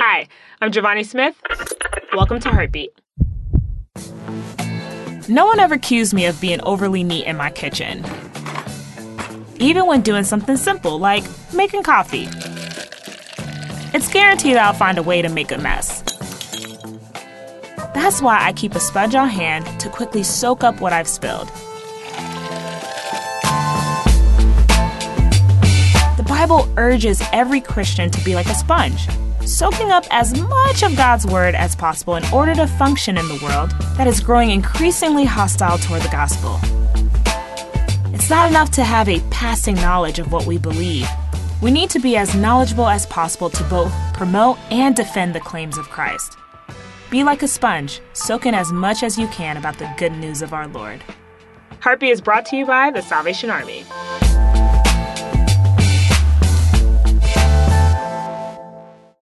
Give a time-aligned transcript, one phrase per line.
[0.00, 0.28] Hi,
[0.60, 1.34] I'm Giovanni Smith.
[2.14, 2.92] Welcome to Heartbeat.
[5.28, 8.04] No one ever accused me of being overly neat in my kitchen.
[9.58, 12.28] Even when doing something simple like making coffee.
[13.92, 16.02] It's guaranteed I'll find a way to make a mess.
[17.92, 21.48] That's why I keep a sponge on hand to quickly soak up what I've spilled.
[26.16, 29.08] The Bible urges every Christian to be like a sponge,
[29.48, 33.40] soaking up as much of God's Word as possible in order to function in the
[33.42, 36.58] world that is growing increasingly hostile toward the gospel.
[38.12, 41.08] It's not enough to have a passing knowledge of what we believe.
[41.62, 45.78] We need to be as knowledgeable as possible to both promote and defend the claims
[45.78, 46.36] of Christ.
[47.10, 50.42] Be like a sponge, soak in as much as you can about the good news
[50.42, 51.02] of our Lord.
[51.80, 53.86] Heartbeat is brought to you by the Salvation Army.